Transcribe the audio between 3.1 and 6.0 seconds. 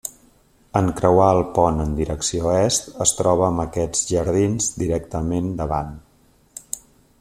troba amb aquests jardins directament davant.